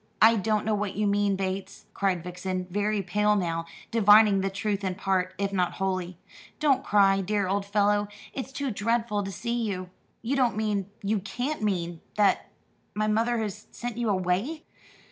"I 0.19 0.35
don't 0.35 0.65
know 0.65 0.73
what 0.73 0.95
you 0.95 1.05
mean, 1.05 1.35
Bates," 1.35 1.85
cried 1.93 2.23
Vixen, 2.23 2.65
very 2.71 3.03
pale 3.03 3.35
now, 3.35 3.65
divining 3.91 4.41
the 4.41 4.49
truth 4.49 4.83
in 4.83 4.95
part, 4.95 5.35
if 5.37 5.53
not 5.53 5.73
wholly. 5.73 6.17
"Don't 6.59 6.83
cry, 6.83 7.21
dear 7.21 7.47
old 7.47 7.67
fellow, 7.67 8.07
it's 8.33 8.51
too 8.51 8.71
dreadful 8.71 9.21
to 9.23 9.31
see 9.31 9.61
you. 9.61 9.91
You 10.23 10.35
don't 10.35 10.57
mean 10.57 10.89
you 11.03 11.19
can't 11.19 11.61
mean 11.61 12.01
that 12.15 12.49
my 12.95 13.05
mother 13.05 13.37
has 13.43 13.67
sent 13.69 13.95
you 13.99 14.09
away?" 14.09 14.63